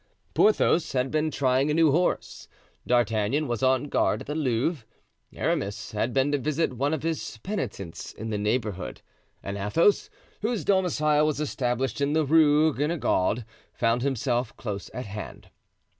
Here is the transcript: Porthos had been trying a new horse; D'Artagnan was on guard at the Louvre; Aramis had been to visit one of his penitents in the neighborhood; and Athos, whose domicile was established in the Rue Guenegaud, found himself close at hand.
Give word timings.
Porthos 0.33 0.93
had 0.93 1.11
been 1.11 1.29
trying 1.29 1.69
a 1.69 1.75
new 1.75 1.91
horse; 1.91 2.47
D'Artagnan 2.87 3.47
was 3.47 3.61
on 3.61 3.83
guard 3.83 4.21
at 4.21 4.25
the 4.25 4.33
Louvre; 4.33 4.83
Aramis 5.31 5.91
had 5.91 6.11
been 6.11 6.31
to 6.31 6.39
visit 6.39 6.73
one 6.73 6.91
of 6.91 7.03
his 7.03 7.37
penitents 7.43 8.11
in 8.11 8.31
the 8.31 8.39
neighborhood; 8.39 9.03
and 9.43 9.59
Athos, 9.59 10.09
whose 10.41 10.65
domicile 10.65 11.27
was 11.27 11.39
established 11.39 12.01
in 12.01 12.13
the 12.13 12.25
Rue 12.25 12.73
Guenegaud, 12.73 13.45
found 13.75 14.01
himself 14.01 14.57
close 14.57 14.89
at 14.91 15.05
hand. 15.05 15.51